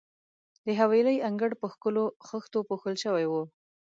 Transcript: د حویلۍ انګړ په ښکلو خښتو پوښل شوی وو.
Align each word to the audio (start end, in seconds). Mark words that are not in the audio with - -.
د 0.65 0.67
حویلۍ 0.79 1.17
انګړ 1.27 1.51
په 1.61 1.65
ښکلو 1.73 2.03
خښتو 2.27 2.59
پوښل 2.69 2.95
شوی 3.03 3.25
وو. 3.31 3.43